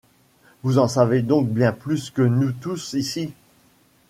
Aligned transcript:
Vous 0.63 0.79
en 0.79 0.87
savez 0.87 1.21
donc 1.21 1.49
bien 1.49 1.73
plus 1.73 2.09
que 2.09 2.23
nous 2.23 2.53
tous 2.53 2.93
ici. 2.93 3.33